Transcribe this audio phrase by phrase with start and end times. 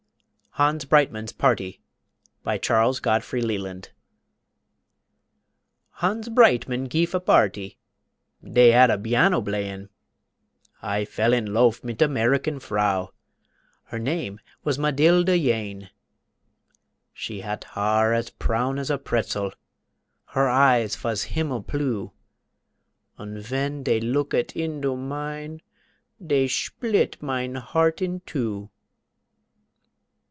[0.55, 1.79] HANS BREITMANN'S PARTY
[2.43, 3.91] BY CHARLES GODFREY LELAND
[5.91, 7.77] Hans Breitmann gife a barty,
[8.43, 9.87] Dey had biano blayin;
[10.81, 13.13] I felled in lofe mit a Merican frau,
[13.85, 15.87] Her name vas Madilda Yane.
[17.13, 19.53] She hat haar as prown ash a pretzel,
[20.31, 22.11] Her eyes vas himmel plue,
[23.17, 25.61] Und ven dey looket indo mine,
[26.21, 28.69] Dey shplit mine heart in two.